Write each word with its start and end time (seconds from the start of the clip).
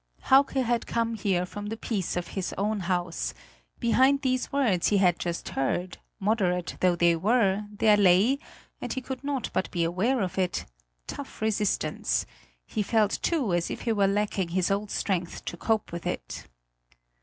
Hauke 0.31 0.53
had 0.63 0.87
come 0.87 1.13
here 1.13 1.45
from 1.45 1.67
the 1.67 1.77
peace 1.77 2.17
of 2.17 2.29
his 2.29 2.55
own 2.57 2.79
house; 2.79 3.35
behind 3.79 4.23
these 4.23 4.51
words 4.51 4.87
he 4.87 4.97
had 4.97 5.19
just 5.19 5.49
heard, 5.49 5.99
moderate 6.19 6.75
though 6.79 6.95
they 6.95 7.15
were, 7.15 7.67
there 7.71 7.97
lay 7.97 8.39
and 8.81 8.91
he 8.93 8.99
could 8.99 9.23
not 9.23 9.51
but 9.53 9.69
be 9.69 9.83
aware 9.83 10.21
of 10.23 10.39
it 10.39 10.65
tough 11.05 11.39
resistance; 11.39 12.25
he 12.65 12.81
felt, 12.81 13.19
too, 13.21 13.53
as 13.53 13.69
if 13.69 13.81
he 13.81 13.91
were 13.91 14.07
lacking 14.07 14.47
his 14.49 14.71
old 14.71 14.89
strength 14.89 15.45
to 15.45 15.55
cope 15.55 15.91
with 15.91 16.07
it. 16.07 16.47